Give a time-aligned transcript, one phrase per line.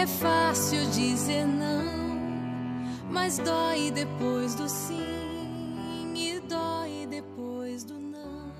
[0.00, 1.84] é fácil dizer não,
[3.10, 8.50] mas dói depois do sim e dói depois do não.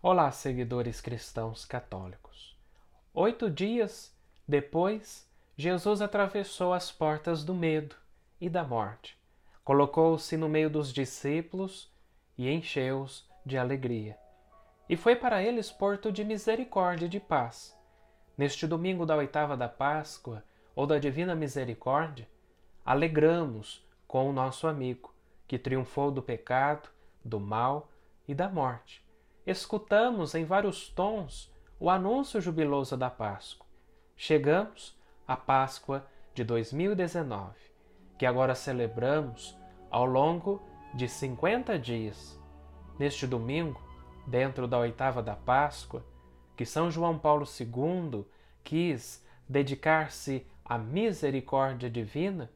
[0.00, 2.56] Olá, seguidores cristãos católicos.
[3.12, 7.96] Oito dias depois, Jesus atravessou as portas do medo
[8.40, 9.18] e da morte,
[9.64, 11.92] colocou-se no meio dos discípulos
[12.36, 14.16] e encheu-os de alegria.
[14.88, 17.76] E foi para eles porto de misericórdia e de paz.
[18.38, 20.44] Neste domingo da oitava da Páscoa,
[20.76, 22.28] ou da Divina Misericórdia,
[22.86, 25.12] alegramos com o nosso amigo,
[25.48, 26.88] que triunfou do pecado,
[27.24, 27.88] do mal
[28.28, 29.04] e da morte.
[29.44, 33.66] Escutamos em vários tons o anúncio jubiloso da Páscoa.
[34.16, 37.56] Chegamos à Páscoa de 2019,
[38.16, 39.58] que agora celebramos
[39.90, 40.62] ao longo
[40.94, 42.40] de 50 dias.
[43.00, 43.82] Neste domingo,
[44.28, 46.04] dentro da oitava da Páscoa,
[46.58, 48.26] que São João Paulo II
[48.64, 52.50] quis dedicar-se à misericórdia divina,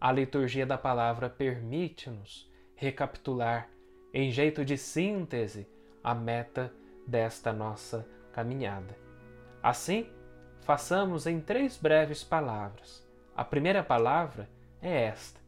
[0.00, 3.68] a liturgia da palavra permite-nos recapitular,
[4.14, 5.66] em jeito de síntese,
[6.04, 6.72] a meta
[7.04, 8.96] desta nossa caminhada.
[9.60, 10.08] Assim,
[10.60, 13.04] façamos em três breves palavras.
[13.36, 14.48] A primeira palavra
[14.80, 15.40] é esta: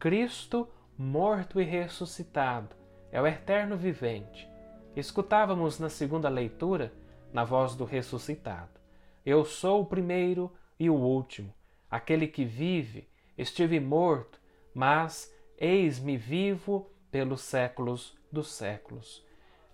[0.00, 2.74] Cristo morto e ressuscitado
[3.12, 4.48] é o eterno vivente.
[4.96, 6.92] Escutávamos na segunda leitura,
[7.32, 8.80] na voz do ressuscitado:
[9.24, 11.52] Eu sou o primeiro e o último,
[11.90, 14.40] aquele que vive, estive morto,
[14.74, 19.24] mas eis-me vivo pelos séculos dos séculos.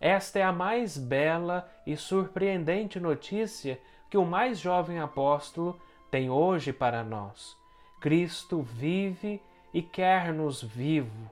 [0.00, 3.80] Esta é a mais bela e surpreendente notícia
[4.10, 5.80] que o mais jovem apóstolo
[6.10, 7.56] tem hoje para nós.
[8.00, 9.40] Cristo vive
[9.72, 11.30] e quer-nos vivo.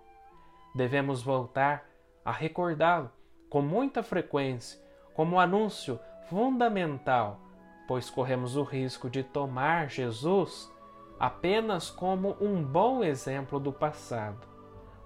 [0.74, 1.84] Devemos voltar
[2.24, 3.10] a recordá-lo
[3.48, 4.80] com muita frequência
[5.14, 5.98] como um anúncio
[6.30, 7.40] fundamental,
[7.88, 10.72] pois corremos o risco de tomar Jesus
[11.18, 14.46] apenas como um bom exemplo do passado,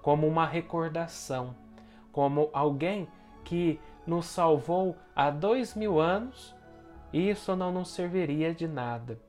[0.03, 1.55] como uma recordação,
[2.11, 3.07] como alguém
[3.43, 6.55] que nos salvou há dois mil anos,
[7.11, 9.19] isso não nos serviria de nada.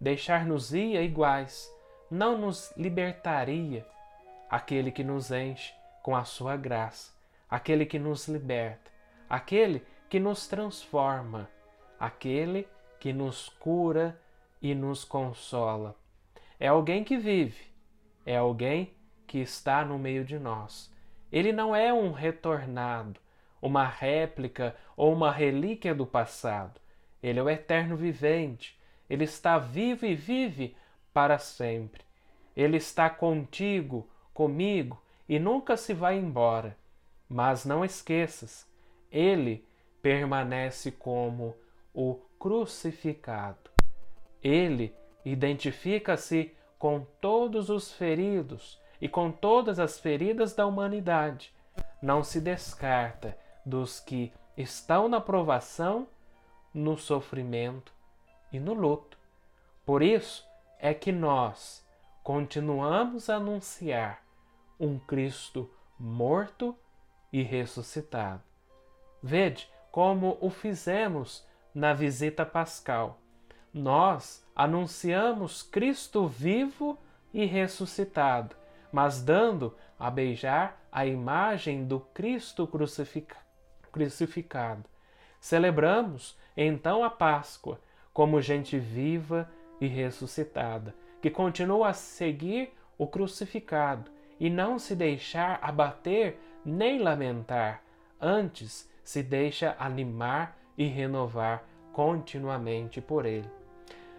[0.00, 1.70] Deixar-nos ir iguais
[2.10, 3.86] não nos libertaria.
[4.48, 7.12] Aquele que nos enche com a sua graça,
[7.50, 8.90] aquele que nos liberta,
[9.28, 11.50] aquele que nos transforma,
[11.98, 12.68] aquele
[13.00, 14.20] que nos cura
[14.62, 15.96] e nos consola.
[16.58, 17.66] É alguém que vive,
[18.24, 18.94] é alguém
[19.26, 20.92] que está no meio de nós.
[21.30, 23.20] Ele não é um retornado,
[23.60, 26.80] uma réplica ou uma relíquia do passado.
[27.22, 28.78] Ele é o eterno vivente.
[29.10, 30.76] Ele está vivo e vive
[31.12, 32.02] para sempre.
[32.56, 36.76] Ele está contigo, comigo e nunca se vai embora.
[37.28, 38.66] Mas não esqueças,
[39.12, 39.67] ele
[40.08, 41.54] permanece como
[41.92, 43.70] o crucificado.
[44.42, 51.54] Ele identifica-se com todos os feridos e com todas as feridas da humanidade.
[52.00, 53.36] Não se descarta
[53.66, 56.08] dos que estão na provação,
[56.72, 57.92] no sofrimento
[58.50, 59.18] e no luto.
[59.84, 60.42] Por isso
[60.78, 61.86] é que nós
[62.22, 64.24] continuamos a anunciar
[64.80, 66.74] um Cristo morto
[67.30, 68.42] e ressuscitado.
[69.22, 73.20] Vede como o fizemos na visita pascal.
[73.72, 76.98] Nós anunciamos Cristo vivo
[77.32, 78.56] e ressuscitado,
[78.92, 83.48] mas dando a beijar a imagem do Cristo crucificado
[83.90, 84.84] crucificado.
[85.40, 87.80] Celebramos então a Páscoa
[88.12, 89.50] como gente viva
[89.80, 97.82] e ressuscitada, que continua a seguir o crucificado e não se deixar abater nem lamentar,
[98.20, 103.50] antes se deixa animar e renovar continuamente por ele.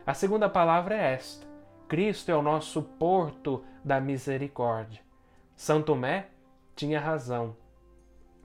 [0.06, 1.46] A segunda palavra é esta:
[1.88, 5.01] Cristo é o nosso porto da misericórdia.
[5.56, 6.28] São Tomé
[6.75, 7.56] tinha razão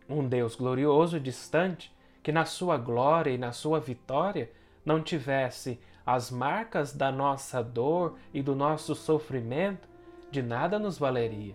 [0.09, 4.51] um Deus glorioso e distante, que na sua glória e na sua vitória
[4.85, 9.89] não tivesse as marcas da nossa dor e do nosso sofrimento,
[10.31, 11.55] de nada nos valeria.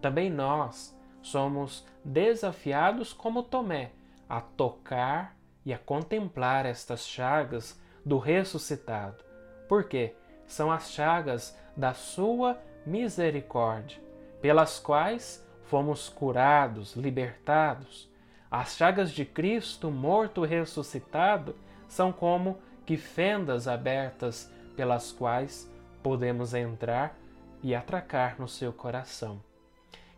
[0.00, 3.92] Também nós somos desafiados como Tomé
[4.28, 9.22] a tocar e a contemplar estas chagas do ressuscitado,
[9.68, 10.14] Por quê?
[10.46, 14.02] São as chagas da sua misericórdia,
[14.40, 18.10] pelas quais fomos curados, libertados.
[18.50, 21.54] As chagas de Cristo, morto e ressuscitado,
[21.86, 25.70] são como que fendas abertas pelas quais
[26.02, 27.16] podemos entrar
[27.62, 29.40] e atracar no seu coração.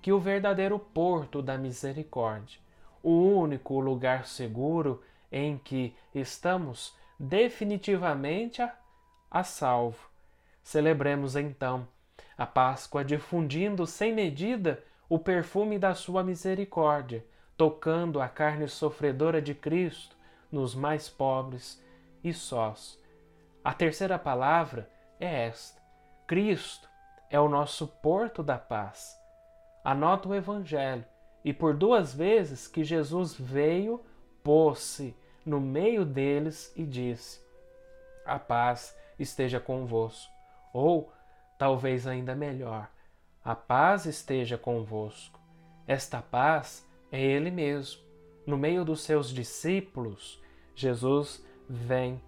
[0.03, 2.61] Que o verdadeiro porto da misericórdia,
[3.03, 8.75] o único lugar seguro em que estamos definitivamente a,
[9.31, 10.11] a salvo.
[10.63, 11.89] Celebremos então
[12.37, 17.25] a Páscoa difundindo sem medida o perfume da sua misericórdia,
[17.57, 20.17] tocando a carne sofredora de Cristo
[20.51, 21.83] nos mais pobres
[22.25, 23.01] e sós.
[23.63, 24.91] A terceira palavra
[25.21, 25.81] é esta:
[26.27, 26.89] Cristo
[27.31, 29.22] é o nosso porto da paz.
[29.85, 31.05] Anota o Evangelho
[31.45, 34.01] e por duas vezes que Jesus veio,
[34.43, 35.15] pôs-se
[35.45, 37.41] no meio deles e disse:
[38.25, 40.31] A paz esteja convosco.
[40.73, 41.13] Ou,
[41.59, 42.89] talvez ainda melhor,
[43.45, 45.41] a paz esteja convosco.
[45.87, 48.01] Esta paz é Ele mesmo.
[48.47, 50.41] No meio dos seus discípulos,
[50.75, 52.23] Jesus vem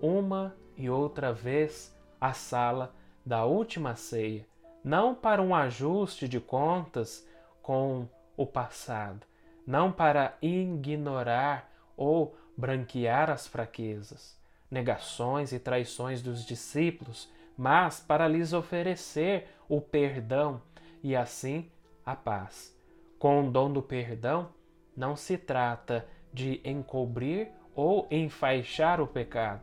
[0.00, 2.94] uma e outra vez à sala
[3.24, 4.46] da última ceia,
[4.82, 7.26] não para um ajuste de contas
[7.62, 9.26] com o passado,
[9.66, 14.38] não para ignorar ou branquear as fraquezas,
[14.70, 20.62] negações e traições dos discípulos, mas para lhes oferecer o perdão
[21.02, 21.70] e assim
[22.04, 22.76] a paz.
[23.18, 24.48] Com o dom do perdão,
[24.96, 29.60] não se trata de encobrir ou enfaixar o pecado,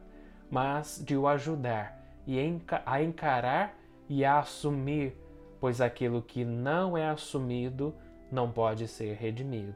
[0.50, 2.40] mas de o ajudar e
[2.86, 3.77] a encarar
[4.10, 5.16] e a assumir,
[5.60, 7.94] pois aquilo que não é assumido
[8.32, 9.76] não pode ser redimido.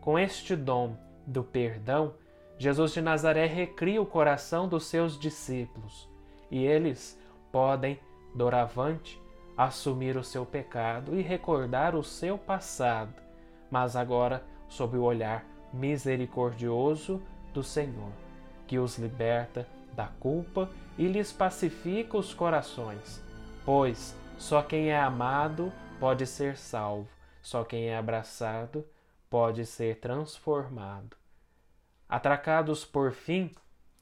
[0.00, 2.14] Com este dom do perdão,
[2.58, 6.08] Jesus de Nazaré recria o coração dos seus discípulos
[6.50, 7.20] e eles
[7.52, 7.98] podem,
[8.34, 9.20] doravante,
[9.56, 13.14] assumir o seu pecado e recordar o seu passado,
[13.70, 17.22] mas agora sob o olhar misericordioso
[17.52, 18.12] do Senhor,
[18.66, 20.68] que os liberta da culpa
[20.98, 23.22] e lhes pacifica os corações,
[23.66, 27.08] pois só quem é amado pode ser salvo,
[27.42, 28.86] só quem é abraçado
[29.28, 31.16] pode ser transformado.
[32.08, 33.50] Atracados por fim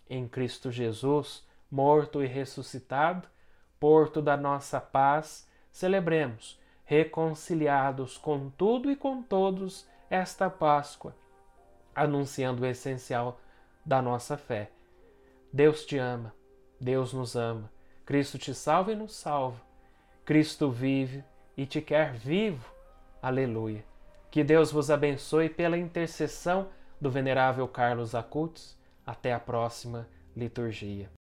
[0.09, 3.27] em Cristo Jesus, morto e ressuscitado,
[3.81, 11.17] porto da nossa paz, celebremos, reconciliados com tudo e com todos, esta Páscoa,
[11.95, 13.41] anunciando o essencial
[13.85, 14.71] da nossa fé.
[15.51, 16.35] Deus te ama,
[16.79, 17.73] Deus nos ama,
[18.05, 19.61] Cristo te salva e nos salva.
[20.25, 21.25] Cristo vive
[21.57, 22.65] e te quer vivo.
[23.23, 23.85] Aleluia.
[24.31, 26.69] Que Deus vos abençoe pela intercessão
[27.01, 28.79] do venerável Carlos Acutis.
[29.07, 31.11] Até a próxima liturgia.